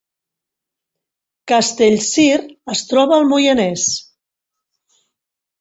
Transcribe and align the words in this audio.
Castellcir 1.51 2.39
es 2.75 2.83
troba 2.93 3.19
al 3.21 3.29
Moianès 3.33 3.87